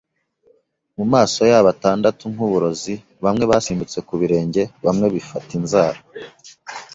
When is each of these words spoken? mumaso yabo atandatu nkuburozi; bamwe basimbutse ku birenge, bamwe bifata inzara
mumaso 0.97 1.41
yabo 1.51 1.67
atandatu 1.75 2.23
nkuburozi; 2.33 2.93
bamwe 3.23 3.43
basimbutse 3.51 3.97
ku 4.07 4.13
birenge, 4.21 4.61
bamwe 4.85 5.05
bifata 5.13 5.51
inzara 5.59 5.99